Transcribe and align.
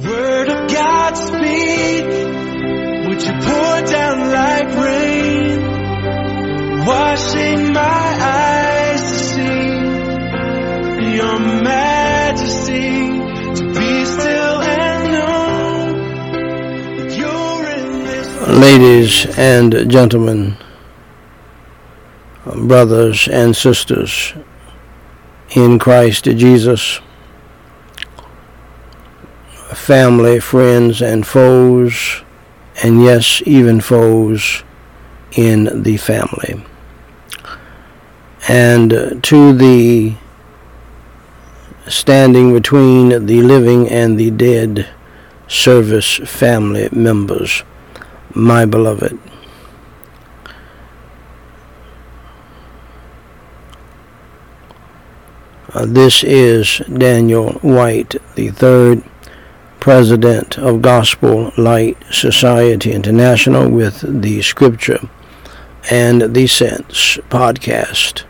Word 0.00 0.48
of 0.48 0.70
God 0.70 1.14
speak. 1.16 2.04
Would 3.06 3.22
you 3.22 3.32
pour 3.32 3.82
down 3.82 4.30
like 4.32 4.74
rain? 4.74 5.60
Washing 6.86 7.72
my 7.74 8.18
eyes 8.20 9.02
to 9.02 9.18
see 9.18 9.68
your 11.14 11.38
majesty. 11.38 13.20
To 13.54 13.64
be 13.68 14.04
still 14.06 14.62
and 14.62 15.12
know 15.12 15.92
that 16.96 17.12
you're 17.18 17.66
in 17.76 18.04
this. 18.04 18.28
Ladies 18.48 19.26
and 19.38 19.90
gentlemen, 19.90 20.56
brothers 22.66 23.28
and 23.28 23.54
sisters 23.54 24.32
in 25.54 25.78
Christ 25.78 26.24
Jesus, 26.24 27.00
family, 29.74 30.40
friends, 30.40 31.02
and 31.02 31.26
foes, 31.26 32.22
and 32.82 33.02
yes, 33.02 33.42
even 33.46 33.80
foes 33.80 34.64
in 35.32 35.82
the 35.82 35.96
family. 35.96 36.64
And 38.48 39.22
to 39.22 39.52
the 39.52 40.14
standing 41.88 42.52
between 42.52 43.26
the 43.26 43.42
living 43.42 43.88
and 43.88 44.18
the 44.18 44.30
dead 44.30 44.88
service 45.48 46.16
family 46.16 46.88
members, 46.92 47.62
my 48.34 48.64
beloved. 48.64 49.18
Uh, 55.74 55.86
this 55.86 56.22
is 56.22 56.78
Daniel 56.98 57.52
Whyte, 57.62 58.16
the 58.34 58.50
third 58.50 59.02
president 59.82 60.56
of 60.58 60.80
Gospel 60.80 61.52
Light 61.56 61.98
Society 62.08 62.92
International, 62.92 63.68
with 63.68 64.22
the 64.22 64.40
Scripture 64.40 65.00
and 65.90 66.36
the 66.36 66.46
Sense 66.46 67.16
podcast, 67.28 68.22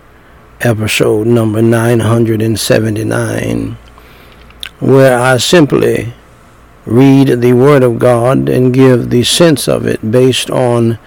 episode 0.63 1.27
number 1.27 1.61
979, 1.61 3.77
where 4.81 5.19
I 5.19 5.37
simply 5.37 6.15
read 6.87 7.43
the 7.43 7.53
Word 7.53 7.83
of 7.83 7.99
God 7.99 8.49
and 8.49 8.73
give 8.73 9.11
the 9.11 9.23
sense 9.23 9.69
of 9.69 9.87
it 9.87 10.11
based 10.11 10.49
on 10.49 10.99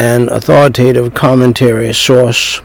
an 0.00 0.30
authoritative 0.30 1.12
commentary 1.12 1.92
source 1.92 2.62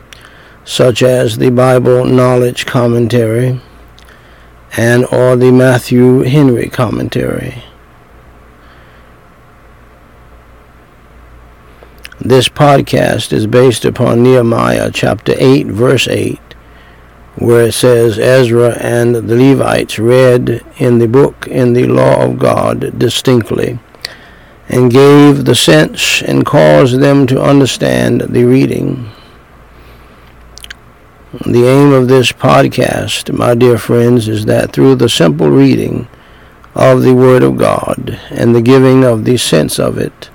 such 0.64 1.04
as 1.04 1.38
the 1.38 1.52
Bible 1.52 2.06
Knowledge 2.06 2.66
Commentary 2.66 3.59
and 4.78 5.06
or 5.08 5.36
the 5.36 5.52
Matthew 5.52 6.20
Henry 6.20 6.70
Commentary. 6.70 7.64
This 12.20 12.47
podcast 12.47 13.33
is 13.33 13.48
based 13.48 13.86
upon 13.86 14.22
Nehemiah 14.22 14.92
chapter 14.94 15.33
8 15.36 15.66
verse 15.67 16.08
8 16.08 16.39
where 17.38 17.67
it 17.67 17.73
says 17.73 18.20
Ezra 18.20 18.78
and 18.80 19.16
the 19.16 19.36
Levites 19.36 19.98
read 19.98 20.64
in 20.78 21.00
the 21.00 21.08
book 21.08 21.48
in 21.48 21.73
the 21.73 21.88
law 21.88 22.23
of 22.23 22.38
God 22.38 22.98
distinctly 23.00 23.80
and 24.70 24.92
gave 24.92 25.45
the 25.45 25.55
sense 25.55 26.22
and 26.22 26.45
caused 26.45 27.00
them 27.00 27.25
to 27.28 27.42
understand 27.42 28.22
the 28.22 28.44
reading. 28.44 29.09
The 31.33 31.67
aim 31.67 31.92
of 31.92 32.08
this 32.08 32.31
podcast, 32.31 33.38
my 33.38 33.53
dear 33.53 33.78
friends, 33.78 34.30
is 34.30 34.45
that 34.45 34.72
through 34.72 34.95
the 34.95 35.09
simple 35.09 35.50
reading 35.50 36.08
of 36.73 37.02
the 37.02 37.14
Word 37.14 37.44
of 37.44 37.58
God 37.58 38.17
and 38.30 38.56
the 38.56 38.61
giving 38.61 39.03
of 39.03 39.25
the 39.25 39.36
sense 39.36 39.78
of 39.78 39.98
it, 39.98 40.30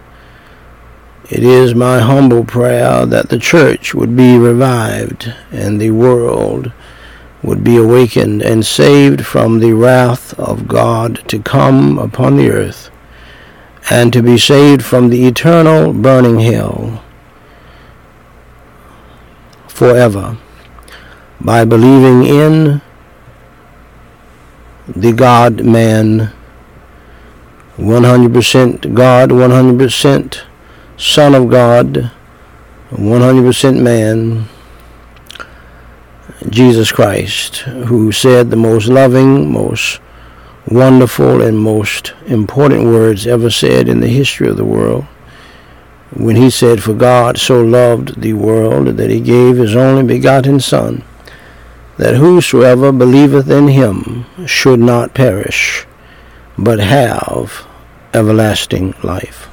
it 1.31 1.43
is 1.43 1.75
my 1.75 2.01
humble 2.01 2.45
prayer 2.45 3.07
that 3.07 3.31
the 3.31 3.39
church 3.39 3.95
would 3.95 4.15
be 4.15 4.37
revived 4.37 5.33
and 5.51 5.81
the 5.81 5.93
world 5.93 6.71
would 7.43 7.65
be 7.65 7.79
awakened 7.79 8.43
and 8.43 8.67
saved 8.67 9.25
from 9.25 9.61
the 9.61 9.73
wrath 9.73 10.39
of 10.39 10.69
God 10.69 11.27
to 11.29 11.39
come 11.39 11.99
upon 11.99 12.37
the 12.37 12.51
earth 12.51 12.91
and 13.89 14.13
to 14.13 14.23
be 14.23 14.37
saved 14.37 14.85
from 14.85 15.09
the 15.09 15.25
eternal 15.25 15.95
burning 15.95 16.41
hell 16.41 17.03
forever 19.69 20.37
by 21.45 21.65
believing 21.65 22.25
in 22.25 22.81
the 24.87 25.13
God 25.13 25.65
man, 25.65 26.33
100% 27.77 28.95
God, 28.95 29.31
100% 29.31 30.43
Son 30.97 31.35
of 31.35 31.51
God, 31.51 32.13
100% 32.91 33.83
man, 33.83 34.49
Jesus 36.49 36.93
Christ, 36.93 37.57
who 37.57 38.13
said 38.13 38.51
the 38.51 38.57
most 38.57 38.87
loving, 38.87 39.51
most 39.51 40.01
wonderful, 40.69 41.43
and 41.43 41.59
most 41.59 42.13
important 42.27 42.85
words 42.85 43.27
ever 43.27 43.51
said 43.51 43.89
in 43.89 44.01
the 44.01 44.09
history 44.09 44.49
of 44.49 44.57
the 44.57 44.65
world. 44.65 45.05
When 46.15 46.37
he 46.37 46.51
said, 46.51 46.83
For 46.83 46.95
God 46.95 47.39
so 47.39 47.61
loved 47.63 48.21
the 48.21 48.35
world 48.35 48.87
that 48.87 49.11
he 49.11 49.19
gave 49.19 49.57
his 49.57 49.75
only 49.75 50.05
begotten 50.05 50.61
Son 50.61 51.03
that 51.99 52.17
whosoever 52.17 52.93
believeth 52.93 53.51
in 53.51 53.69
him 53.69 54.25
should 54.47 54.81
not 54.81 55.15
perish, 55.15 55.87
but 56.59 56.79
have 56.79 57.67
everlasting 58.15 58.95
life. 59.03 59.49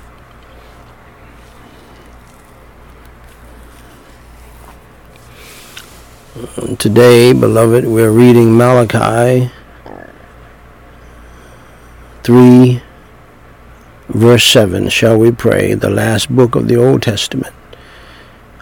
Today, 6.78 7.34
beloved, 7.34 7.86
we're 7.86 8.12
reading 8.12 8.58
Malachi 8.58 9.52
3, 12.24 12.82
verse 14.08 14.46
7. 14.46 14.88
Shall 14.90 15.18
we 15.18 15.32
pray? 15.32 15.74
The 15.74 15.90
last 15.90 16.34
book 16.34 16.56
of 16.56 16.68
the 16.70 16.78
Old 16.78 17.02
Testament. 17.02 17.54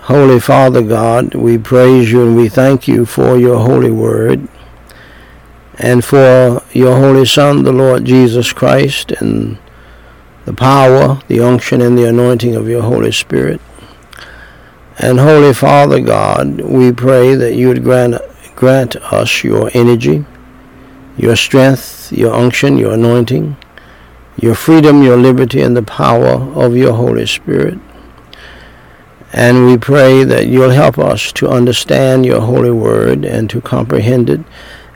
Holy 0.07 0.39
Father 0.39 0.81
God, 0.81 1.35
we 1.35 1.57
praise 1.57 2.13
you 2.13 2.25
and 2.25 2.37
we 2.37 2.47
thank 2.47 2.87
you 2.87 3.05
for 3.05 3.37
your 3.37 3.59
holy 3.59 3.91
word 3.91 4.47
and 5.77 6.01
for 6.01 6.63
your 6.71 6.97
holy 6.97 7.25
Son, 7.25 7.63
the 7.63 7.73
Lord 7.73 8.05
Jesus 8.05 8.53
Christ, 8.53 9.11
and 9.11 9.57
the 10.45 10.53
power, 10.53 11.21
the 11.27 11.41
unction, 11.41 11.81
and 11.81 11.97
the 11.97 12.07
anointing 12.07 12.55
of 12.55 12.69
your 12.69 12.83
Holy 12.83 13.11
Spirit. 13.11 13.59
And 14.97 15.19
Holy 15.19 15.53
Father 15.53 15.99
God, 15.99 16.61
we 16.61 16.93
pray 16.93 17.35
that 17.35 17.55
you 17.55 17.67
would 17.67 17.83
grant, 17.83 18.15
grant 18.55 18.95
us 18.95 19.43
your 19.43 19.69
energy, 19.73 20.23
your 21.17 21.35
strength, 21.35 22.13
your 22.13 22.33
unction, 22.33 22.77
your 22.77 22.93
anointing, 22.93 23.57
your 24.37 24.55
freedom, 24.55 25.03
your 25.03 25.17
liberty, 25.17 25.61
and 25.61 25.75
the 25.75 25.83
power 25.83 26.35
of 26.55 26.77
your 26.77 26.93
Holy 26.93 27.25
Spirit. 27.25 27.77
And 29.37 29.67
we 29.67 29.77
pray 29.77 30.23
that 30.23 30.47
you'll 30.47 30.71
help 30.71 30.97
us 30.97 31.31
to 31.33 31.47
understand 31.47 32.25
your 32.25 32.41
holy 32.41 32.71
word 32.71 33.23
and 33.23 33.47
to 33.51 33.61
comprehend 33.61 34.31
it 34.31 34.41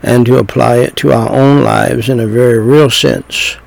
and 0.01 0.25
to 0.25 0.39
apply 0.39 0.77
it 0.77 0.95
to 0.95 1.11
our 1.11 1.31
own 1.31 1.63
lives 1.63 2.09
in 2.09 2.19
a 2.19 2.25
very 2.25 2.57
real 2.57 2.89
sense. 2.89 3.57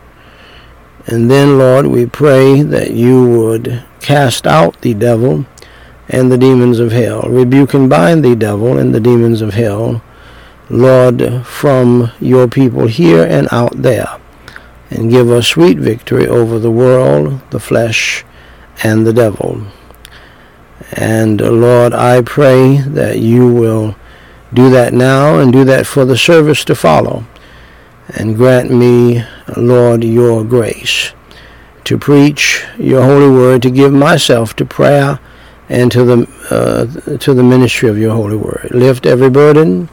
And 1.07 1.31
then, 1.31 1.59
Lord, 1.59 1.87
we 1.87 2.07
pray 2.07 2.63
that 2.63 2.91
you 2.91 3.25
would 3.25 3.85
cast 4.01 4.49
out 4.49 4.81
the 4.81 4.95
devil 4.95 5.47
and 6.09 6.33
the 6.33 6.39
demons 6.39 6.81
of 6.81 6.91
hell, 6.91 7.23
rebuke 7.23 7.73
and 7.75 7.89
bind 7.89 8.25
the 8.25 8.35
devil 8.35 8.77
and 8.77 8.93
the 8.93 8.99
demons 8.99 9.43
of 9.43 9.55
hell, 9.55 10.03
Lord, 10.69 11.47
from 11.47 12.11
your 12.19 12.49
people 12.49 12.89
here 12.89 13.25
and 13.25 13.47
out 13.53 13.81
there, 13.81 14.19
and 14.91 15.09
give 15.09 15.31
us 15.31 15.47
sweet 15.47 15.79
victory 15.79 16.27
over 16.27 16.59
the 16.59 16.73
world, 16.73 17.49
the 17.51 17.61
flesh, 17.61 18.25
and 18.83 19.07
the 19.07 19.13
devil. 19.13 19.69
And 20.95 21.43
uh, 21.43 21.51
Lord, 21.51 21.93
I 21.93 22.23
pray 22.23 22.79
that 22.79 23.19
you 23.19 23.53
will 23.53 23.97
do 24.53 24.71
that 24.71 24.95
now 24.95 25.39
and 25.41 25.53
do 25.53 25.65
that 25.65 25.87
for 25.87 26.05
the 26.05 26.17
service 26.17 26.65
to 26.67 26.75
follow. 26.77 27.25
And 28.09 28.37
grant 28.37 28.71
me, 28.71 29.25
Lord, 29.57 30.05
your 30.05 30.45
grace 30.45 31.13
to 31.83 31.99
preach 31.99 32.65
your 32.79 33.03
holy 33.03 33.29
word, 33.29 33.63
to 33.63 33.71
give 33.71 33.93
myself 33.93 34.55
to 34.57 34.65
prayer 34.65 35.19
and 35.69 35.91
to 35.91 36.05
the 36.05 36.29
uh, 36.51 37.17
to 37.19 37.35
the 37.35 37.43
ministry 37.43 37.89
of 37.89 37.99
your 37.99 38.15
holy 38.15 38.37
word. 38.37 38.71
Lift 38.71 39.05
every 39.05 39.31
burden, 39.31 39.89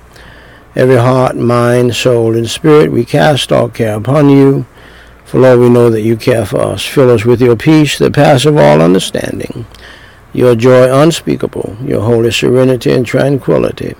every 0.75 0.97
heart, 0.97 1.35
mind, 1.35 1.95
soul, 1.95 2.35
and 2.35 2.47
spirit. 2.47 2.91
We 2.91 3.05
cast 3.05 3.51
all 3.51 3.69
care 3.69 3.95
upon 3.95 4.29
you. 4.29 4.65
For 5.25 5.39
Lord, 5.39 5.59
we 5.59 5.69
know 5.69 5.89
that 5.89 6.01
you 6.01 6.15
care 6.17 6.45
for 6.45 6.61
us. 6.61 6.85
Fill 6.85 7.09
us 7.09 7.25
with 7.25 7.41
your 7.41 7.55
peace 7.55 7.97
that 7.97 8.13
passeth 8.13 8.57
all 8.57 8.81
understanding 8.81 9.65
your 10.33 10.55
joy 10.55 10.91
unspeakable, 11.01 11.77
your 11.83 12.01
holy 12.01 12.31
serenity 12.31 12.91
and 12.91 13.05
tranquility 13.05 13.95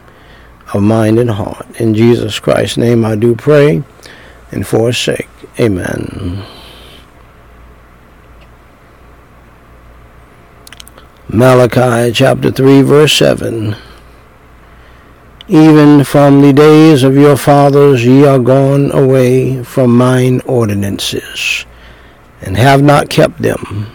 of 0.73 0.81
mind 0.81 1.19
and 1.19 1.31
heart. 1.31 1.65
In 1.79 1.93
Jesus 1.93 2.39
Christ's 2.39 2.77
name 2.77 3.03
I 3.03 3.15
do 3.15 3.35
pray 3.35 3.83
and 4.51 4.65
for 4.65 4.87
his 4.87 4.97
sake. 4.97 5.27
Amen. 5.59 6.43
Malachi 11.27 12.11
chapter 12.11 12.51
3 12.51 12.81
verse 12.81 13.13
7 13.13 13.75
Even 15.47 16.03
from 16.03 16.41
the 16.41 16.51
days 16.51 17.03
of 17.03 17.15
your 17.15 17.37
fathers 17.37 18.05
ye 18.05 18.25
are 18.25 18.39
gone 18.39 18.91
away 18.91 19.63
from 19.63 19.95
mine 19.95 20.41
ordinances, 20.45 21.65
and 22.41 22.57
have 22.57 22.81
not 22.81 23.09
kept 23.09 23.41
them. 23.41 23.87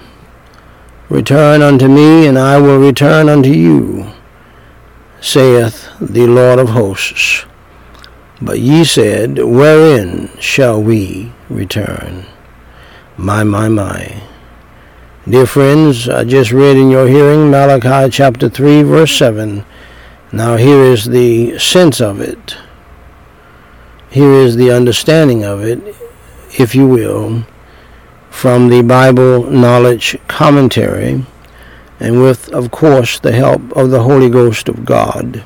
Return 1.09 1.63
unto 1.63 1.87
me, 1.87 2.27
and 2.27 2.37
I 2.37 2.59
will 2.59 2.79
return 2.79 3.29
unto 3.29 3.51
you, 3.51 4.11
saith 5.21 5.89
the 6.01 6.27
Lord 6.27 6.59
of 6.59 6.71
hosts. 6.71 7.47
But 8.43 8.59
ye 8.59 8.85
said, 8.85 9.39
Wherein 9.39 10.31
shall 10.41 10.83
we 10.83 11.33
return? 11.49 12.27
My, 13.17 13.45
my, 13.45 13.69
my. 13.69 14.21
Dear 15.29 15.47
friends, 15.47 16.09
I 16.09 16.25
just 16.25 16.51
read 16.51 16.77
in 16.77 16.91
your 16.91 17.07
hearing 17.07 17.51
Malachi 17.51 18.11
chapter 18.11 18.49
3, 18.49 18.83
verse 18.83 19.17
7. 19.17 19.65
Now, 20.33 20.57
here 20.57 20.83
is 20.83 21.05
the 21.05 21.57
sense 21.59 22.01
of 22.01 22.21
it. 22.21 22.57
Here 24.11 24.33
is 24.33 24.57
the 24.57 24.73
understanding 24.73 25.45
of 25.45 25.63
it, 25.63 25.81
if 26.59 26.75
you 26.75 26.87
will, 26.89 27.45
from 28.37 28.69
the 28.69 28.83
Bible 28.83 29.51
Knowledge 29.51 30.15
Commentary, 30.29 31.25
and 31.99 32.21
with, 32.21 32.53
of 32.53 32.71
course, 32.71 33.19
the 33.19 33.33
help 33.33 33.75
of 33.75 33.91
the 33.91 34.03
Holy 34.03 34.29
Ghost 34.29 34.69
of 34.69 34.85
God. 34.85 35.43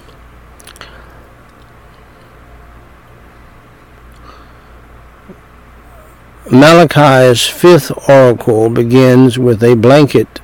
Malachi's 6.51 7.47
fifth 7.47 7.93
oracle 8.09 8.69
begins 8.69 9.39
with 9.39 9.63
a 9.63 9.77
blanket 9.77 10.41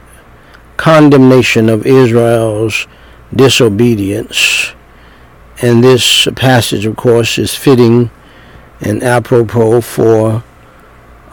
condemnation 0.77 1.69
of 1.69 1.85
Israel's 1.85 2.87
disobedience. 3.35 4.73
And 5.61 5.83
this 5.83 6.29
passage, 6.37 6.87
of 6.87 6.95
course, 6.95 7.39
is 7.39 7.57
fitting 7.57 8.09
and 8.81 9.03
apropos 9.03 9.81
for 9.81 10.45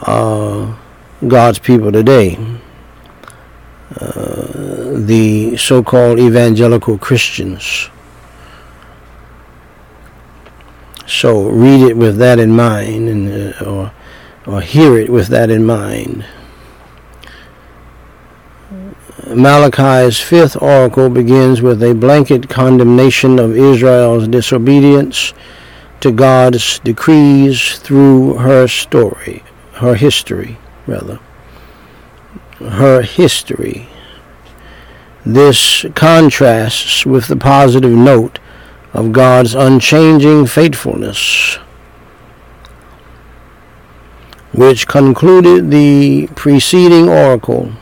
uh, 0.00 0.74
God's 1.28 1.58
people 1.58 1.92
today. 1.92 2.38
Uh, 4.00 4.98
the 4.98 5.56
so 5.56 5.82
called 5.82 6.18
evangelical 6.18 6.98
Christians. 6.98 7.90
So 11.06 11.48
read 11.48 11.82
it 11.82 11.96
with 11.96 12.16
that 12.18 12.38
in 12.38 12.56
mind, 12.56 13.08
and, 13.08 13.54
uh, 13.54 13.64
or 13.64 13.92
or 14.46 14.60
hear 14.60 14.98
it 14.98 15.10
with 15.10 15.28
that 15.28 15.50
in 15.50 15.64
mind. 15.64 16.24
Malachi's 19.28 20.20
fifth 20.20 20.60
oracle 20.60 21.08
begins 21.08 21.62
with 21.62 21.82
a 21.82 21.94
blanket 21.94 22.48
condemnation 22.48 23.38
of 23.38 23.56
Israel's 23.56 24.28
disobedience 24.28 25.32
to 26.00 26.12
God's 26.12 26.78
decrees 26.80 27.78
through 27.78 28.34
her 28.34 28.68
story, 28.68 29.42
her 29.74 29.94
history, 29.94 30.58
rather. 30.86 31.18
Her 32.58 33.02
history. 33.02 33.88
This 35.26 35.86
contrasts 35.94 37.06
with 37.06 37.28
the 37.28 37.36
positive 37.36 37.92
note 37.92 38.38
of 38.92 39.12
God's 39.12 39.54
unchanging 39.54 40.46
faithfulness 40.46 41.58
which 44.54 44.86
concluded 44.86 45.70
the 45.70 46.28
preceding 46.36 47.08
oracle. 47.08 47.72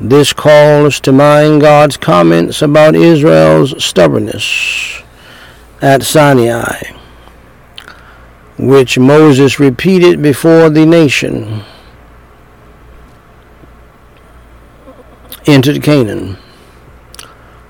This 0.00 0.32
calls 0.32 0.98
to 1.00 1.12
mind 1.12 1.60
God's 1.60 1.98
comments 1.98 2.62
about 2.62 2.96
Israel's 2.96 3.82
stubbornness 3.84 5.02
at 5.82 6.02
Sinai, 6.02 6.80
which 8.58 8.98
Moses 8.98 9.60
repeated 9.60 10.22
before 10.22 10.70
the 10.70 10.86
nation 10.86 11.62
entered 15.46 15.82
Canaan. 15.82 16.36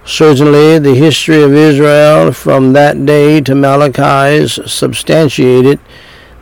Certainly, 0.04 0.78
the 0.78 0.94
history 0.94 1.42
of 1.42 1.52
Israel 1.52 2.32
from 2.32 2.72
that 2.72 3.04
day 3.04 3.40
to 3.40 3.54
Malachi's 3.54 4.58
substantiated 4.70 5.80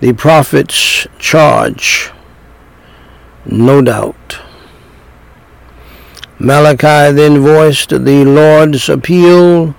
the 0.00 0.12
prophet's 0.12 1.06
charge, 1.18 2.10
no 3.46 3.80
doubt. 3.80 4.38
Malachi 6.38 7.12
then 7.12 7.40
voiced 7.40 7.88
the 7.88 8.24
Lord's 8.24 8.88
appeal 8.88 9.74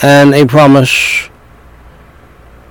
and 0.00 0.34
a 0.34 0.46
promise 0.46 1.28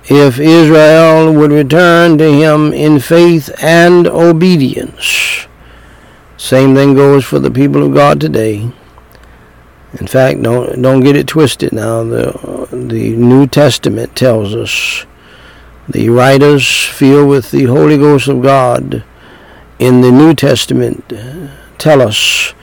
if 0.06 0.40
Israel 0.40 1.32
would 1.32 1.52
return 1.52 2.18
to 2.18 2.32
him 2.32 2.72
in 2.72 2.98
faith 2.98 3.48
and 3.62 4.08
obedience. 4.08 5.46
Same 6.42 6.74
thing 6.74 6.94
goes 6.94 7.24
for 7.24 7.38
the 7.38 7.52
people 7.52 7.84
of 7.84 7.94
God 7.94 8.20
today. 8.20 8.68
In 10.00 10.06
fact, 10.08 10.42
don't 10.42 10.82
don't 10.82 10.98
get 10.98 11.14
it 11.14 11.28
twisted 11.28 11.72
now. 11.72 12.02
The 12.02 12.66
the 12.72 13.14
New 13.14 13.46
Testament 13.46 14.16
tells 14.16 14.52
us 14.52 15.06
the 15.88 16.08
writers 16.08 16.66
filled 16.84 17.28
with 17.28 17.52
the 17.52 17.66
Holy 17.66 17.96
Ghost 17.96 18.26
of 18.26 18.42
God 18.42 19.04
in 19.78 20.00
the 20.00 20.10
New 20.10 20.34
Testament 20.34 21.12
tell 21.78 22.02
us 22.02 22.54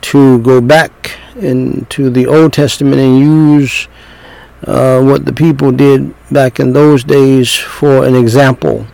to 0.00 0.38
go 0.40 0.62
back 0.62 1.12
into 1.36 2.08
the 2.08 2.26
Old 2.26 2.54
Testament 2.54 3.02
and 3.02 3.18
use 3.18 3.86
uh, 4.66 5.02
what 5.02 5.26
the 5.26 5.32
people 5.34 5.72
did 5.72 6.14
back 6.32 6.58
in 6.58 6.72
those 6.72 7.04
days 7.04 7.54
for 7.54 8.06
an 8.06 8.14
example, 8.14 8.86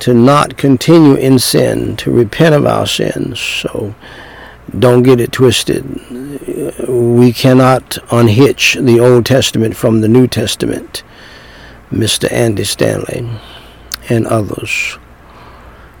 to 0.00 0.14
not 0.14 0.56
continue 0.56 1.14
in 1.14 1.38
sin, 1.38 1.96
to 1.96 2.10
repent 2.10 2.54
of 2.54 2.66
our 2.66 2.86
sins. 2.86 3.40
So 3.40 3.94
don't 4.78 5.02
get 5.02 5.20
it 5.20 5.32
twisted. 5.32 5.84
We 6.88 7.32
cannot 7.32 7.98
unhitch 8.10 8.74
the 8.74 9.00
Old 9.00 9.26
Testament 9.26 9.76
from 9.76 10.00
the 10.00 10.08
New 10.08 10.26
Testament. 10.26 11.02
Mr. 11.90 12.30
Andy 12.30 12.64
Stanley, 12.64 13.28
and 14.08 14.26
others. 14.26 14.98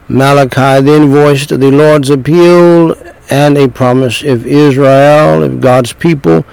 Malachi 0.08 0.84
then 0.84 1.10
voiced 1.10 1.48
the 1.48 1.70
Lord's 1.70 2.10
appeal 2.10 2.94
and 3.28 3.56
a 3.56 3.68
promise 3.68 4.22
if 4.22 4.44
Israel, 4.44 5.42
if 5.42 5.60
God's 5.60 5.92
people 5.92 6.44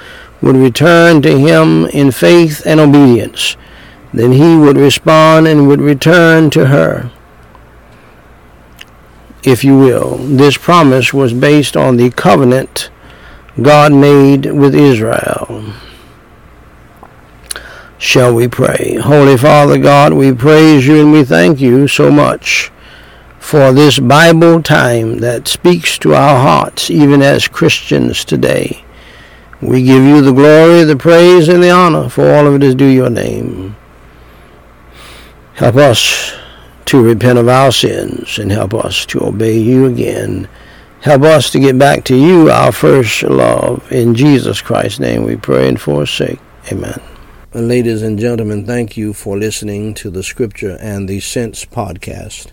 would 0.42 0.56
return 0.56 1.22
to 1.24 1.38
him 1.38 1.86
in 1.88 2.12
faith 2.12 2.62
and 2.66 2.80
obedience, 2.80 3.58
then 4.13 4.32
he 4.32 4.58
would 4.58 4.78
respond 4.78 5.48
and 5.48 5.68
would 5.68 5.82
return 5.82 6.50
to 6.51 6.68
her. 6.68 7.12
If 9.48 9.63
you 9.63 9.77
will, 9.77 10.18
this 10.18 10.58
promise 10.58 11.13
was 11.13 11.32
based 11.32 11.77
on 11.77 11.96
the 11.96 12.10
covenant 12.10 12.89
God 13.62 13.94
made 13.94 14.46
with 14.48 14.75
Israel. 14.75 15.72
Shall 17.98 18.36
we 18.36 18.50
pray? 18.50 18.96
Holy 18.96 19.38
Father 19.38 19.77
God, 19.77 20.12
we 20.12 20.34
praise 20.34 20.86
you 20.86 21.00
and 21.00 21.13
we 21.13 21.24
thank 21.24 21.62
you 21.62 21.88
so 21.88 22.12
much 22.12 22.74
for 23.39 23.72
this 23.72 24.00
Bible 24.00 24.62
time 24.62 25.20
that 25.20 25.48
speaks 25.48 25.98
to 26.00 26.13
our 26.13 26.42
hearts, 26.42 26.89
even 26.92 27.22
as 27.22 27.48
Christians 27.48 28.25
today. 28.25 28.84
We 29.62 29.82
give 29.82 30.04
you 30.04 30.22
the 30.22 30.34
glory, 30.34 30.84
the 30.84 30.98
praise, 30.98 31.48
and 31.48 31.63
the 31.63 31.72
honor, 31.72 32.10
for 32.10 32.34
all 32.34 32.48
of 32.48 32.56
it 32.56 32.63
is 32.63 32.75
due 32.75 32.86
your 32.86 33.10
name. 33.10 33.77
Help 35.54 35.77
us 35.77 36.38
to 36.88 37.01
repent 37.01 37.38
of 37.38 37.50
our 37.50 37.72
sins 37.72 38.39
and 38.39 38.51
help 38.51 38.74
us 38.74 39.06
to 39.06 39.24
obey 39.24 39.58
you 39.58 39.86
again. 39.86 40.48
Help 41.01 41.24
us 41.24 41.50
to 41.51 41.60
get 41.60 41.77
back 41.77 42.06
to 42.06 42.15
you, 42.15 42.50
our 42.50 42.72
first 42.72 43.24
love. 43.24 43.91
In 43.91 44.15
Jesus 44.15 44.62
Christ's 44.62 45.00
name 45.00 45.24
we 45.24 45.36
pray 45.36 45.67
and 45.67 45.79
forsake. 45.79 46.39
Amen. 46.72 47.01
Ladies 47.53 48.01
and 48.01 48.17
gentlemen, 48.17 48.65
thank 48.65 48.96
you 48.96 49.13
for 49.13 49.38
listening 49.38 49.94
to 49.96 50.10
the 50.10 50.24
Scripture 50.24 50.77
and 50.79 51.10
the 51.10 51.20
Sense 51.20 51.65
podcast. 51.65 52.51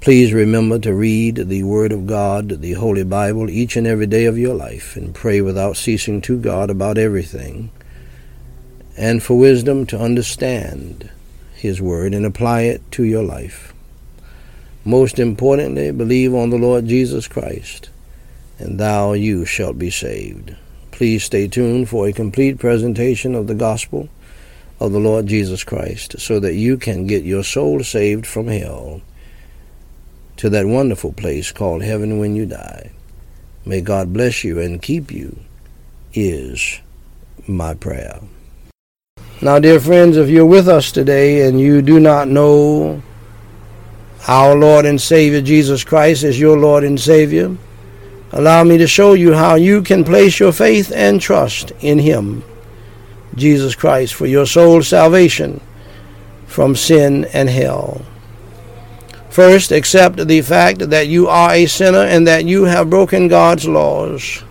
Please 0.00 0.32
remember 0.32 0.78
to 0.78 0.94
read 0.94 1.36
the 1.36 1.62
Word 1.64 1.92
of 1.92 2.06
God, 2.06 2.60
the 2.60 2.74
Holy 2.74 3.04
Bible, 3.04 3.50
each 3.50 3.76
and 3.76 3.86
every 3.86 4.06
day 4.06 4.24
of 4.24 4.38
your 4.38 4.54
life 4.54 4.96
and 4.96 5.14
pray 5.14 5.40
without 5.40 5.76
ceasing 5.76 6.20
to 6.22 6.38
God 6.38 6.70
about 6.70 6.96
everything, 6.96 7.70
and 8.96 9.22
for 9.22 9.36
wisdom 9.36 9.84
to 9.86 9.98
understand 9.98 11.10
His 11.60 11.80
Word 11.80 12.14
and 12.14 12.26
apply 12.26 12.62
it 12.62 12.82
to 12.92 13.04
your 13.04 13.22
life. 13.22 13.72
Most 14.84 15.18
importantly, 15.18 15.90
believe 15.92 16.34
on 16.34 16.50
the 16.50 16.58
Lord 16.58 16.86
Jesus 16.86 17.28
Christ, 17.28 17.90
and 18.58 18.80
thou 18.80 19.12
you 19.12 19.44
shalt 19.44 19.78
be 19.78 19.90
saved. 19.90 20.56
Please 20.90 21.24
stay 21.24 21.48
tuned 21.48 21.88
for 21.88 22.06
a 22.06 22.12
complete 22.12 22.58
presentation 22.58 23.34
of 23.34 23.46
the 23.46 23.54
gospel 23.54 24.08
of 24.80 24.92
the 24.92 24.98
Lord 24.98 25.26
Jesus 25.26 25.62
Christ 25.62 26.18
so 26.18 26.40
that 26.40 26.54
you 26.54 26.78
can 26.78 27.06
get 27.06 27.24
your 27.24 27.44
soul 27.44 27.84
saved 27.84 28.26
from 28.26 28.48
hell 28.48 29.02
to 30.38 30.48
that 30.48 30.66
wonderful 30.66 31.12
place 31.12 31.52
called 31.52 31.82
heaven 31.82 32.18
when 32.18 32.34
you 32.34 32.46
die. 32.46 32.90
May 33.66 33.82
God 33.82 34.14
bless 34.14 34.42
you 34.42 34.58
and 34.58 34.80
keep 34.80 35.12
you, 35.12 35.38
is 36.14 36.80
my 37.46 37.74
prayer. 37.74 38.20
Now, 39.42 39.58
dear 39.58 39.80
friends, 39.80 40.18
if 40.18 40.28
you're 40.28 40.44
with 40.44 40.68
us 40.68 40.92
today 40.92 41.48
and 41.48 41.58
you 41.58 41.80
do 41.80 41.98
not 41.98 42.28
know 42.28 43.02
our 44.28 44.54
Lord 44.54 44.84
and 44.84 45.00
Savior 45.00 45.40
Jesus 45.40 45.82
Christ 45.82 46.24
as 46.24 46.38
your 46.38 46.58
Lord 46.58 46.84
and 46.84 47.00
Savior, 47.00 47.56
allow 48.32 48.64
me 48.64 48.76
to 48.76 48.86
show 48.86 49.14
you 49.14 49.32
how 49.32 49.54
you 49.54 49.80
can 49.80 50.04
place 50.04 50.38
your 50.38 50.52
faith 50.52 50.92
and 50.94 51.22
trust 51.22 51.72
in 51.80 52.00
Him, 52.00 52.44
Jesus 53.34 53.74
Christ, 53.74 54.12
for 54.12 54.26
your 54.26 54.44
soul's 54.44 54.88
salvation 54.88 55.62
from 56.46 56.76
sin 56.76 57.24
and 57.32 57.48
hell. 57.48 58.02
First, 59.30 59.72
accept 59.72 60.18
the 60.26 60.42
fact 60.42 60.90
that 60.90 61.06
you 61.06 61.28
are 61.28 61.52
a 61.52 61.64
sinner 61.64 62.02
and 62.02 62.26
that 62.26 62.44
you 62.44 62.64
have 62.64 62.90
broken 62.90 63.28
God's 63.28 63.66
laws. 63.66 64.44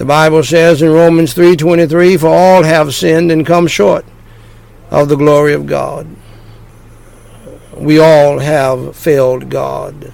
The 0.00 0.06
Bible 0.06 0.42
says 0.42 0.80
in 0.80 0.90
Romans 0.94 1.34
3:23, 1.34 2.16
"For 2.16 2.28
all 2.28 2.62
have 2.62 2.94
sinned 2.94 3.30
and 3.30 3.44
come 3.44 3.66
short 3.66 4.06
of 4.90 5.10
the 5.10 5.14
glory 5.14 5.52
of 5.52 5.66
God." 5.66 6.06
We 7.76 7.98
all 7.98 8.38
have 8.38 8.96
failed 8.96 9.50
God. 9.50 10.10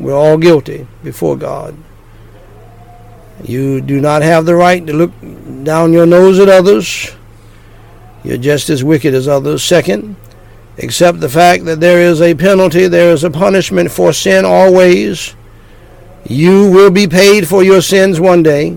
We're 0.00 0.16
all 0.16 0.38
guilty 0.38 0.88
before 1.04 1.36
God. 1.36 1.76
You 3.40 3.80
do 3.80 4.00
not 4.00 4.22
have 4.22 4.44
the 4.44 4.56
right 4.56 4.84
to 4.88 4.92
look 4.92 5.12
down 5.62 5.92
your 5.92 6.04
nose 6.04 6.40
at 6.40 6.48
others. 6.48 7.12
You're 8.24 8.38
just 8.38 8.68
as 8.68 8.82
wicked 8.82 9.14
as 9.14 9.28
others. 9.28 9.62
Second, 9.62 10.16
accept 10.82 11.20
the 11.20 11.28
fact 11.28 11.64
that 11.64 11.78
there 11.78 12.00
is 12.00 12.20
a 12.20 12.34
penalty, 12.34 12.88
there 12.88 13.12
is 13.12 13.22
a 13.22 13.30
punishment 13.30 13.92
for 13.92 14.12
sin 14.12 14.44
always. 14.44 15.34
You 16.26 16.68
will 16.72 16.90
be 16.90 17.06
paid 17.06 17.46
for 17.46 17.62
your 17.62 17.82
sins 17.82 18.18
one 18.18 18.42
day. 18.42 18.74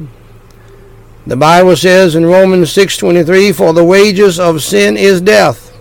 The 1.31 1.38
Bible 1.38 1.77
says 1.77 2.13
in 2.13 2.25
Romans 2.25 2.73
6:23, 2.73 3.53
"For 3.53 3.71
the 3.71 3.85
wages 3.85 4.38
of 4.38 4.61
sin 4.61 4.97
is 4.97 5.21
death." 5.21 5.71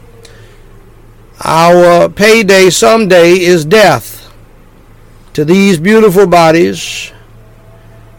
Our 1.44 2.08
payday 2.08 2.70
someday 2.70 3.32
is 3.32 3.64
death 3.64 4.28
to 5.32 5.44
these 5.44 5.76
beautiful 5.78 6.28
bodies, 6.28 7.10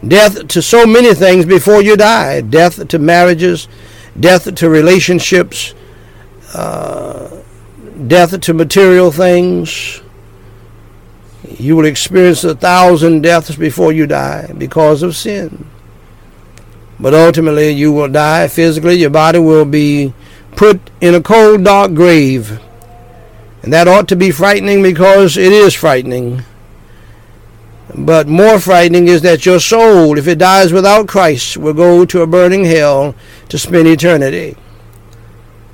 death 0.06 0.46
to 0.50 0.62
so 0.62 0.86
many 0.86 1.14
things 1.14 1.46
before 1.46 1.82
you 1.82 1.96
die, 1.96 2.42
death 2.42 2.86
to 2.86 3.00
marriages, 3.00 3.70
death 4.20 4.54
to 4.54 4.70
relationships, 4.70 5.74
uh, 6.54 7.28
death 8.08 8.42
to 8.42 8.54
material 8.54 9.10
things. 9.10 10.02
You 11.58 11.78
will 11.78 11.86
experience 11.86 12.44
a 12.44 12.56
thousand 12.56 13.22
deaths 13.22 13.56
before 13.56 13.94
you 13.94 14.06
die 14.06 14.52
because 14.58 15.02
of 15.02 15.16
sin. 15.16 15.64
But 17.02 17.14
ultimately, 17.14 17.72
you 17.72 17.92
will 17.92 18.08
die 18.08 18.48
physically. 18.48 18.96
Your 18.96 19.10
body 19.10 19.40
will 19.40 19.66
be 19.66 20.14
put 20.56 20.80
in 21.02 21.16
a 21.16 21.22
cold, 21.22 21.66
dark 21.66 21.94
grave 21.94 22.62
and 23.64 23.72
that 23.74 23.88
ought 23.88 24.08
to 24.08 24.16
be 24.16 24.32
frightening 24.32 24.82
because 24.82 25.38
it 25.38 25.52
is 25.52 25.76
frightening. 25.76 26.44
But 27.96 28.28
more 28.28 28.60
frightening 28.60 29.08
is 29.08 29.22
that 29.22 29.46
your 29.46 29.60
soul, 29.60 30.18
if 30.18 30.28
it 30.28 30.40
dies 30.40 30.74
without 30.74 31.08
Christ, 31.08 31.58
will 31.58 31.74
go 31.74 32.06
to 32.06 32.22
a 32.22 32.28
burning 32.28 32.66
hell 32.66 33.16
to 33.50 33.60
spend 33.60 33.88
eternity 33.88 34.56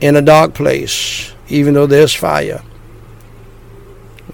in 0.01 0.15
a 0.15 0.21
dark 0.21 0.53
place, 0.53 1.33
even 1.47 1.75
though 1.75 1.85
there's 1.85 2.13
fire. 2.13 2.61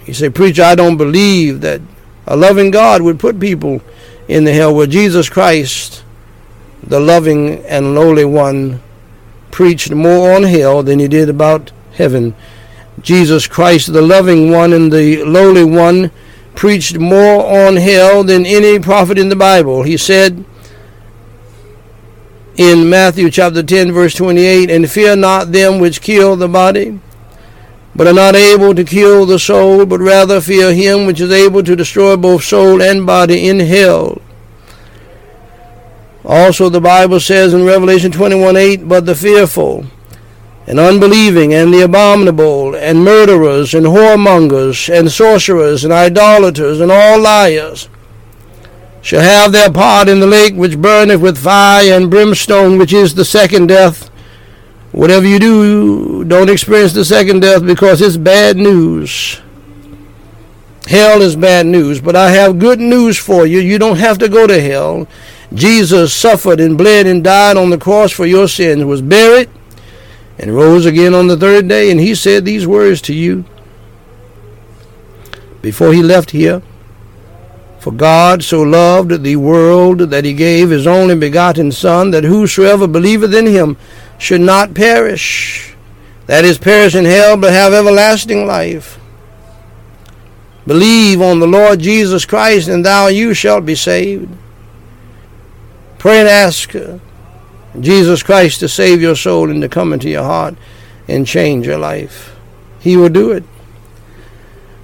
You 0.05 0.13
say, 0.13 0.29
Preacher, 0.29 0.63
I 0.63 0.75
don't 0.75 0.97
believe 0.97 1.61
that 1.61 1.81
a 2.25 2.35
loving 2.35 2.71
God 2.71 3.01
would 3.01 3.19
put 3.19 3.39
people 3.39 3.81
in 4.27 4.45
the 4.45 4.53
hell 4.53 4.73
where 4.73 4.87
Jesus 4.87 5.29
Christ, 5.29 6.02
the 6.85 6.99
loving 6.99 7.63
and 7.65 7.95
lowly 7.95 8.25
one, 8.25 8.81
preached 9.51 9.91
more 9.91 10.35
on 10.35 10.43
hell 10.43 10.83
than 10.83 10.99
he 10.99 11.07
did 11.07 11.29
about 11.29 11.71
heaven 11.93 12.35
Jesus 13.01 13.47
Christ, 13.47 13.91
the 13.91 14.01
loving 14.01 14.51
one 14.51 14.71
and 14.71 14.91
the 14.91 15.23
lowly 15.23 15.63
one, 15.63 16.11
preached 16.55 16.97
more 16.97 17.45
on 17.45 17.75
hell 17.77 18.23
than 18.23 18.45
any 18.45 18.79
prophet 18.79 19.17
in 19.17 19.29
the 19.29 19.35
Bible. 19.35 19.83
He 19.83 19.97
said 19.97 20.45
in 22.55 22.89
Matthew 22.89 23.29
chapter 23.31 23.63
10, 23.63 23.91
verse 23.91 24.13
28, 24.15 24.69
And 24.69 24.89
fear 24.89 25.15
not 25.15 25.51
them 25.51 25.79
which 25.79 26.01
kill 26.01 26.35
the 26.35 26.47
body, 26.47 26.99
but 27.95 28.07
are 28.07 28.13
not 28.13 28.35
able 28.35 28.75
to 28.75 28.83
kill 28.83 29.25
the 29.25 29.39
soul, 29.39 29.85
but 29.85 29.99
rather 29.99 30.39
fear 30.39 30.73
him 30.73 31.05
which 31.05 31.19
is 31.19 31.31
able 31.31 31.63
to 31.63 31.75
destroy 31.75 32.15
both 32.15 32.43
soul 32.43 32.81
and 32.81 33.05
body 33.05 33.49
in 33.49 33.59
hell. 33.59 34.21
Also, 36.25 36.69
the 36.69 36.79
Bible 36.81 37.19
says 37.19 37.53
in 37.53 37.65
Revelation 37.65 38.11
21 38.11 38.55
8, 38.55 38.87
But 38.87 39.05
the 39.05 39.15
fearful, 39.15 39.85
and 40.65 40.79
unbelieving, 40.79 41.53
and 41.53 41.73
the 41.73 41.81
abominable, 41.81 42.75
and 42.75 43.03
murderers, 43.03 43.73
and 43.73 43.85
whoremongers, 43.85 44.93
and 44.93 45.11
sorcerers, 45.11 45.83
and 45.83 45.91
idolaters, 45.91 46.79
and 46.79 46.91
all 46.91 47.19
liars, 47.19 47.89
shall 49.01 49.21
have 49.21 49.51
their 49.51 49.71
part 49.71 50.07
in 50.07 50.21
the 50.21 50.27
lake 50.27 50.55
which 50.55 50.81
burneth 50.81 51.19
with 51.19 51.37
fire 51.37 51.93
and 51.93 52.09
brimstone, 52.09 52.77
which 52.77 52.93
is 52.93 53.15
the 53.15 53.25
second 53.25 53.67
death. 53.67 54.09
Whatever 54.93 55.27
you 55.27 55.39
do, 55.39 56.23
don't 56.23 56.49
experience 56.49 56.93
the 56.93 57.03
second 57.03 57.41
death 57.41 57.65
because 57.65 58.01
it's 58.01 58.15
bad 58.15 58.55
news. 58.55 59.41
Hell 60.87 61.21
is 61.21 61.35
bad 61.35 61.65
news, 61.65 61.99
but 61.99 62.15
I 62.15 62.31
have 62.31 62.59
good 62.59 62.79
news 62.79 63.17
for 63.17 63.45
you. 63.45 63.59
You 63.59 63.77
don't 63.79 63.97
have 63.97 64.17
to 64.19 64.29
go 64.29 64.47
to 64.47 64.61
hell. 64.61 65.07
Jesus 65.53 66.13
suffered 66.13 66.59
and 66.59 66.77
bled 66.77 67.05
and 67.05 67.23
died 67.23 67.57
on 67.57 67.69
the 67.69 67.77
cross 67.77 68.11
for 68.11 68.25
your 68.25 68.47
sins, 68.47 68.83
was 68.83 69.01
buried, 69.01 69.49
and 70.39 70.55
rose 70.55 70.85
again 70.85 71.13
on 71.13 71.27
the 71.27 71.37
third 71.37 71.67
day, 71.67 71.91
and 71.91 71.99
he 71.99 72.15
said 72.15 72.43
these 72.43 72.65
words 72.65 73.01
to 73.03 73.13
you 73.13 73.45
before 75.61 75.93
he 75.93 76.01
left 76.01 76.31
here. 76.31 76.61
For 77.79 77.91
God 77.91 78.43
so 78.43 78.61
loved 78.61 79.23
the 79.23 79.35
world 79.35 79.99
that 79.99 80.23
he 80.23 80.33
gave 80.33 80.69
his 80.69 80.87
only 80.87 81.15
begotten 81.15 81.71
Son, 81.71 82.11
that 82.11 82.23
whosoever 82.23 82.87
believeth 82.87 83.33
in 83.33 83.45
him 83.45 83.77
should 84.17 84.41
not 84.41 84.73
perish, 84.73 85.75
that 86.25 86.45
is, 86.45 86.57
perish 86.57 86.95
in 86.95 87.03
hell, 87.03 87.35
but 87.35 87.51
have 87.51 87.73
everlasting 87.73 88.47
life. 88.47 88.97
Believe 90.65 91.21
on 91.21 91.41
the 91.41 91.47
Lord 91.47 91.79
Jesus 91.79 92.23
Christ, 92.23 92.69
and 92.69 92.85
thou 92.85 93.07
you 93.07 93.33
shalt 93.33 93.65
be 93.65 93.75
saved. 93.75 94.33
Pray 96.03 96.19
and 96.19 96.27
ask 96.27 96.75
uh, 96.75 96.97
Jesus 97.79 98.23
Christ 98.23 98.59
to 98.59 98.67
save 98.67 99.01
your 99.01 99.15
soul 99.15 99.49
and 99.49 99.61
to 99.61 99.69
come 99.69 99.93
into 99.93 100.09
your 100.09 100.25
heart 100.25 100.53
and 101.07 101.25
change 101.25 101.65
your 101.65 101.77
life. 101.77 102.35
He 102.81 102.97
will 102.97 103.07
do 103.07 103.31
it. 103.31 103.45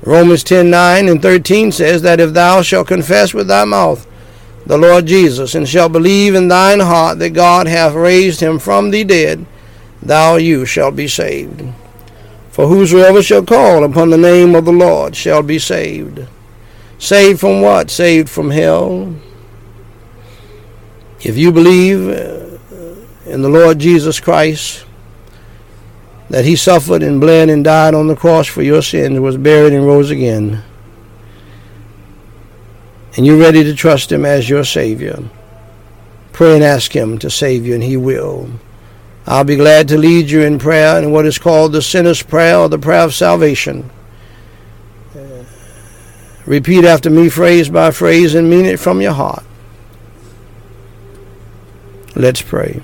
Romans 0.01 0.45
10 0.45 0.69
9 0.69 1.09
and 1.09 1.21
13 1.21 1.73
says 1.73 2.03
that 2.03 2.21
if 2.21 2.31
thou 2.31 2.61
shalt 2.61 2.87
confess 2.87 3.33
with 3.33 3.49
thy 3.49 3.65
mouth 3.65 4.07
the 4.65 4.77
Lord 4.77 5.07
Jesus, 5.07 5.55
and 5.55 5.67
shalt 5.67 5.91
believe 5.91 6.35
in 6.35 6.47
thine 6.47 6.79
heart 6.79 7.19
that 7.19 7.31
God 7.31 7.67
hath 7.67 7.95
raised 7.95 8.39
him 8.39 8.57
from 8.57 8.89
the 8.89 9.03
dead, 9.03 9.45
thou 10.01 10.37
you 10.37 10.65
shalt 10.65 10.95
be 10.95 11.09
saved. 11.09 11.63
For 12.49 12.67
whosoever 12.67 13.21
shall 13.21 13.43
call 13.43 13.83
upon 13.83 14.09
the 14.09 14.17
name 14.17 14.55
of 14.55 14.63
the 14.63 14.71
Lord 14.71 15.17
shall 15.17 15.43
be 15.43 15.59
saved. 15.59 16.25
Saved 16.97 17.41
from 17.41 17.59
what? 17.61 17.89
Saved 17.89 18.29
from 18.29 18.51
hell. 18.51 19.15
If 21.21 21.37
you 21.37 21.51
believe 21.51 22.07
uh, 22.07 23.29
in 23.29 23.41
the 23.41 23.49
Lord 23.49 23.79
Jesus 23.79 24.19
Christ, 24.19 24.85
that 26.29 26.45
he 26.45 26.55
suffered 26.55 27.03
and 27.03 27.19
bled 27.19 27.49
and 27.49 27.63
died 27.63 27.93
on 27.93 28.07
the 28.07 28.15
cross 28.15 28.47
for 28.47 28.61
your 28.61 28.81
sins, 28.81 29.19
was 29.19 29.35
buried 29.35 29.73
and 29.73 29.85
rose 29.85 30.11
again, 30.11 30.63
and 33.17 33.25
you're 33.25 33.39
ready 33.39 33.63
to 33.63 33.73
trust 33.73 34.11
him 34.11 34.23
as 34.23 34.49
your 34.49 34.63
Savior, 34.63 35.21
pray 36.31 36.55
and 36.55 36.63
ask 36.63 36.95
him 36.95 37.17
to 37.17 37.29
save 37.29 37.65
you, 37.65 37.73
and 37.73 37.83
he 37.83 37.97
will. 37.97 38.49
I'll 39.27 39.43
be 39.43 39.57
glad 39.57 39.89
to 39.89 39.97
lead 39.97 40.29
you 40.29 40.41
in 40.41 40.57
prayer 40.57 40.97
in 40.97 41.11
what 41.11 41.25
is 41.25 41.37
called 41.37 41.73
the 41.73 41.81
sinner's 41.81 42.23
prayer 42.23 42.57
or 42.57 42.69
the 42.69 42.79
prayer 42.79 43.01
of 43.01 43.13
salvation. 43.13 43.89
Uh, 45.15 45.43
repeat 46.45 46.85
after 46.85 47.09
me, 47.09 47.27
phrase 47.29 47.69
by 47.69 47.91
phrase, 47.91 48.35
and 48.35 48.49
mean 48.49 48.65
it 48.65 48.79
from 48.79 49.01
your 49.01 49.13
heart. 49.13 49.43
Let's 52.19 52.41
pray. 52.41 52.81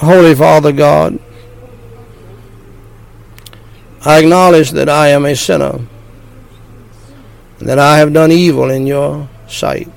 Holy 0.00 0.34
Father 0.34 0.72
God, 0.72 1.20
I 4.04 4.18
acknowledge 4.18 4.72
that 4.72 4.88
I 4.88 5.10
am 5.10 5.24
a 5.24 5.36
sinner, 5.36 5.78
that 7.60 7.78
I 7.78 7.98
have 7.98 8.12
done 8.12 8.32
evil 8.32 8.68
in 8.68 8.88
your 8.88 9.28
sight. 9.46 9.88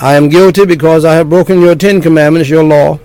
I 0.00 0.14
am 0.14 0.30
guilty 0.30 0.64
because 0.64 1.04
I 1.04 1.16
have 1.16 1.28
broken 1.28 1.60
your 1.60 1.74
Ten 1.74 2.00
Commandments, 2.00 2.48
your 2.48 2.64
law. 2.64 2.98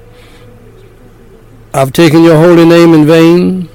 I've 1.73 1.91
taken 1.91 2.23
your 2.23 2.37
holy 2.37 2.65
name 2.65 2.93
in 2.93 3.05
vain. 3.05 3.69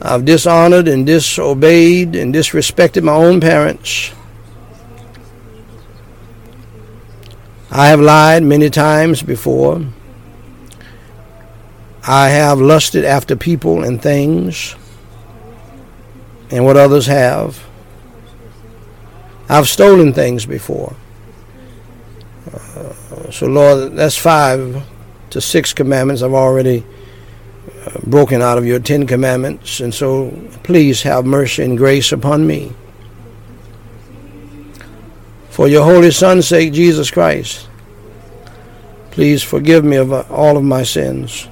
I've 0.00 0.24
dishonored 0.24 0.86
and 0.86 1.04
disobeyed 1.04 2.14
and 2.14 2.32
disrespected 2.32 3.02
my 3.02 3.14
own 3.14 3.40
parents. 3.40 4.12
I 7.72 7.88
have 7.88 8.00
lied 8.00 8.42
many 8.42 8.68
times 8.68 9.22
before. 9.22 9.86
I 12.06 12.30
have 12.30 12.60
lusted 12.60 13.04
after 13.04 13.36
people 13.36 13.84
and 13.84 14.02
things 14.02 14.74
and 16.50 16.64
what 16.64 16.76
others 16.76 17.06
have. 17.06 17.64
I've 19.48 19.68
stolen 19.68 20.12
things 20.12 20.46
before. 20.46 20.96
Uh, 22.52 23.30
so, 23.30 23.46
Lord, 23.46 23.92
that's 23.94 24.16
five 24.16 24.82
to 25.30 25.40
six 25.40 25.72
commandments 25.72 26.22
I've 26.22 26.34
already 26.34 26.84
uh, 27.86 28.00
broken 28.04 28.42
out 28.42 28.58
of 28.58 28.66
your 28.66 28.80
Ten 28.80 29.06
Commandments. 29.06 29.78
And 29.78 29.94
so, 29.94 30.30
please 30.64 31.02
have 31.02 31.24
mercy 31.24 31.62
and 31.62 31.78
grace 31.78 32.10
upon 32.10 32.46
me. 32.46 32.72
For 35.50 35.68
your 35.68 35.84
Holy 35.84 36.10
Son's 36.10 36.48
sake, 36.48 36.72
Jesus 36.72 37.10
Christ, 37.10 37.68
please 39.10 39.42
forgive 39.42 39.84
me 39.84 39.96
of 39.96 40.12
all 40.30 40.56
of 40.56 40.64
my 40.64 40.84
sins. 40.84 41.48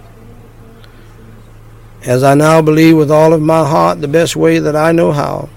As 2.05 2.23
I 2.23 2.35
now 2.35 2.63
believe 2.63 2.97
with 2.97 3.11
all 3.11 3.33
of 3.33 3.43
my 3.43 3.69
heart 3.69 4.01
the 4.01 4.09
best 4.09 4.37
way 4.37 4.61
that 4.61 4.77
I 4.77 4.93
know 4.93 5.13
how 5.13 5.49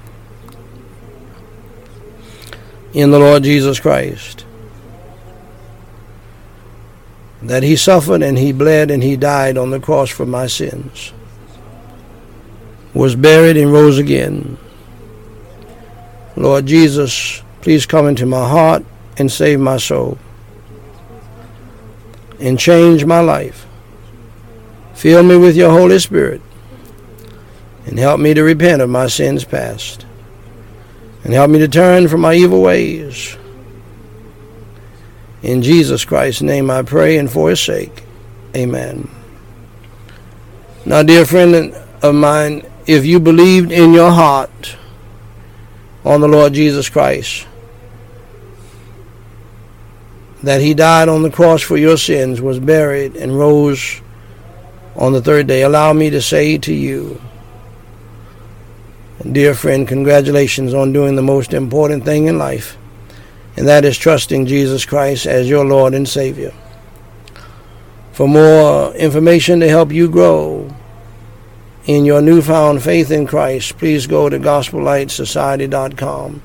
in 2.93 3.12
the 3.12 3.19
Lord 3.19 3.43
Jesus 3.43 3.79
Christ. 3.79 4.45
That 7.41 7.63
he 7.63 7.75
suffered 7.75 8.21
and 8.21 8.38
he 8.38 8.51
bled 8.51 8.91
and 8.91 9.01
he 9.01 9.15
died 9.15 9.57
on 9.57 9.71
the 9.71 9.79
cross 9.79 10.10
for 10.10 10.25
my 10.25 10.48
sins, 10.48 11.13
was 12.93 13.15
buried 13.15 13.57
and 13.57 13.71
rose 13.71 13.98
again. 13.98 14.57
Lord 16.36 16.65
Jesus, 16.65 17.41
please 17.62 17.86
come 17.86 18.08
into 18.08 18.25
my 18.25 18.48
heart 18.48 18.84
and 19.18 19.32
save 19.32 19.60
my 19.60 19.77
soul 19.77 20.18
and 22.39 22.60
change 22.60 23.06
my 23.06 23.20
life. 23.20 23.65
Fill 24.96 25.24
me 25.24 25.38
with 25.38 25.56
your 25.56 25.72
Holy 25.72 26.00
Spirit 26.00 26.41
and 27.86 27.98
help 27.98 28.20
me 28.20 28.34
to 28.34 28.44
repent 28.44 28.82
of 28.82 28.89
my 28.89 29.08
sins 29.08 29.44
past 29.44 30.06
and 31.24 31.34
help 31.34 31.50
me 31.50 31.60
to 31.60 31.68
turn 31.68 32.08
from 32.08 32.22
my 32.22 32.34
evil 32.34 32.62
ways. 32.62 33.38
In 35.44 35.62
Jesus 35.62 36.06
Christ's 36.06 36.41
name 36.41 36.70
I 36.70 36.84
pray 36.84 37.18
and 37.18 37.32
for 37.32 37.50
his 37.50 37.60
sake. 37.60 38.03
Amen. 38.56 39.10
Now, 40.86 41.03
dear 41.03 41.25
friend 41.25 41.75
of 42.01 42.15
mine, 42.15 42.65
if 42.88 43.06
you 43.06 43.20
believed 43.20 43.72
in 43.72 43.94
your 43.94 44.12
heart 44.12 44.75
on 46.03 46.22
the 46.22 46.27
Lord 46.27 46.53
Jesus 46.53 46.89
Christ, 46.89 47.48
that 50.43 50.62
he 50.62 50.74
died 50.74 51.07
on 51.07 51.24
the 51.24 51.29
cross 51.29 51.62
for 51.62 51.77
your 51.77 51.98
sins, 51.98 52.41
was 52.41 52.60
buried, 52.60 53.15
and 53.15 53.38
rose 53.38 54.01
on 54.95 55.13
the 55.13 55.21
third 55.21 55.48
day, 55.48 55.62
allow 55.62 55.93
me 55.93 56.10
to 56.10 56.21
say 56.21 56.57
to 56.57 56.74
you, 56.74 57.21
Dear 59.29 59.53
friend, 59.53 59.88
congratulations 59.88 60.74
on 60.74 60.93
doing 60.93 61.15
the 61.15 61.21
most 61.21 61.53
important 61.53 62.05
thing 62.05 62.25
in 62.25 62.39
life, 62.39 62.75
and 63.55 63.67
that 63.67 63.86
is 63.86 63.98
trusting 63.98 64.48
Jesus 64.48 64.83
Christ 64.83 65.27
as 65.27 65.48
your 65.48 65.63
Lord 65.63 65.93
and 65.93 66.10
Savior. 66.10 66.51
For 68.13 68.27
more 68.27 68.95
information 68.95 69.60
to 69.60 69.69
help 69.69 69.91
you 69.91 70.10
grow 70.10 70.74
in 71.86 72.03
your 72.03 72.21
newfound 72.21 72.81
faith 72.81 73.12
in 73.12 73.27
Christ, 73.27 73.77
please 73.77 74.07
go 74.07 74.27
to 74.27 74.39
gospellightsociety.com 74.39 76.42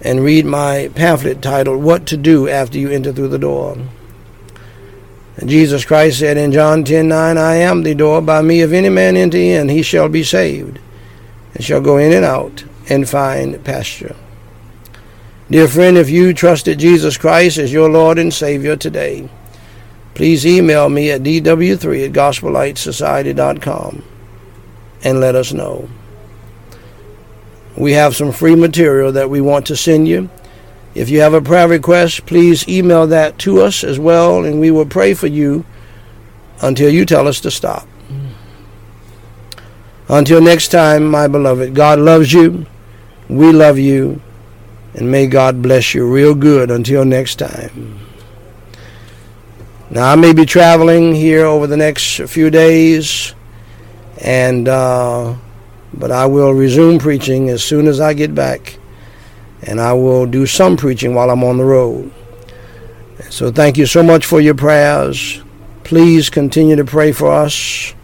and 0.00 0.22
read 0.22 0.46
my 0.46 0.90
pamphlet 0.94 1.42
titled 1.42 1.82
What 1.82 2.06
to 2.06 2.16
Do 2.16 2.48
After 2.48 2.78
You 2.78 2.90
Enter 2.90 3.12
Through 3.12 3.28
the 3.28 3.38
Door. 3.38 3.78
Jesus 5.44 5.84
Christ 5.84 6.18
said 6.18 6.36
in 6.36 6.50
John 6.50 6.84
10:9, 6.84 7.36
I 7.36 7.56
am 7.56 7.82
the 7.82 7.94
door, 7.94 8.20
by 8.20 8.42
me 8.42 8.60
if 8.60 8.72
any 8.72 8.88
man 8.88 9.16
enter 9.16 9.38
in, 9.38 9.68
he 9.68 9.82
shall 9.82 10.08
be 10.08 10.24
saved 10.24 10.80
and 11.54 11.64
shall 11.64 11.80
go 11.80 11.96
in 11.96 12.12
and 12.12 12.24
out 12.24 12.64
and 12.88 13.08
find 13.08 13.62
pasture. 13.64 14.16
Dear 15.50 15.68
friend, 15.68 15.96
if 15.96 16.10
you 16.10 16.34
trusted 16.34 16.78
Jesus 16.78 17.16
Christ 17.16 17.56
as 17.56 17.72
your 17.72 17.88
Lord 17.88 18.18
and 18.18 18.34
Savior 18.34 18.76
today, 18.76 19.28
please 20.14 20.44
email 20.44 20.88
me 20.88 21.10
at 21.10 21.22
dw3 21.22 22.06
at 22.06 22.12
gospellightsociety.com 22.12 24.02
and 25.04 25.20
let 25.20 25.34
us 25.34 25.52
know. 25.52 25.88
We 27.76 27.92
have 27.92 28.16
some 28.16 28.32
free 28.32 28.54
material 28.54 29.12
that 29.12 29.30
we 29.30 29.40
want 29.40 29.66
to 29.66 29.76
send 29.76 30.08
you. 30.08 30.30
If 30.94 31.08
you 31.08 31.20
have 31.20 31.34
a 31.34 31.40
prayer 31.40 31.68
request, 31.68 32.26
please 32.26 32.66
email 32.68 33.06
that 33.06 33.38
to 33.40 33.60
us 33.60 33.84
as 33.84 33.98
well, 33.98 34.44
and 34.44 34.58
we 34.58 34.70
will 34.70 34.86
pray 34.86 35.14
for 35.14 35.28
you 35.28 35.64
until 36.60 36.92
you 36.92 37.04
tell 37.04 37.28
us 37.28 37.40
to 37.40 37.50
stop. 37.50 37.86
Until 40.08 40.40
next 40.40 40.68
time, 40.68 41.06
my 41.08 41.28
beloved, 41.28 41.74
God 41.74 41.98
loves 41.98 42.32
you. 42.32 42.66
We 43.28 43.52
love 43.52 43.78
you. 43.78 44.20
And 44.94 45.10
may 45.10 45.26
God 45.26 45.62
bless 45.62 45.94
you 45.94 46.10
real 46.10 46.34
good 46.34 46.70
until 46.70 47.04
next 47.04 47.36
time. 47.36 48.00
Now, 49.90 50.10
I 50.10 50.16
may 50.16 50.32
be 50.32 50.44
traveling 50.44 51.14
here 51.14 51.46
over 51.46 51.66
the 51.66 51.76
next 51.76 52.20
few 52.28 52.50
days, 52.50 53.34
and 54.20 54.66
uh, 54.66 55.34
but 55.94 56.10
I 56.10 56.26
will 56.26 56.52
resume 56.52 56.98
preaching 56.98 57.48
as 57.48 57.62
soon 57.62 57.86
as 57.86 58.00
I 58.00 58.14
get 58.14 58.34
back, 58.34 58.78
and 59.62 59.80
I 59.80 59.92
will 59.92 60.26
do 60.26 60.46
some 60.46 60.76
preaching 60.76 61.14
while 61.14 61.30
I'm 61.30 61.44
on 61.44 61.58
the 61.58 61.64
road. 61.64 62.12
So, 63.30 63.50
thank 63.50 63.76
you 63.76 63.86
so 63.86 64.02
much 64.02 64.24
for 64.24 64.40
your 64.40 64.54
prayers. 64.54 65.42
Please 65.84 66.30
continue 66.30 66.76
to 66.76 66.84
pray 66.84 67.12
for 67.12 67.30
us 67.32 67.94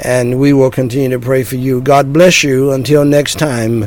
and 0.00 0.40
we 0.40 0.52
will 0.52 0.70
continue 0.70 1.10
to 1.10 1.18
pray 1.18 1.42
for 1.44 1.56
you. 1.56 1.80
God 1.80 2.12
bless 2.12 2.42
you. 2.42 2.72
Until 2.72 3.04
next 3.04 3.38
time. 3.38 3.86